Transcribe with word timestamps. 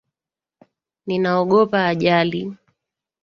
Ninaogopa 1.07 1.79
ajali. 1.91 2.41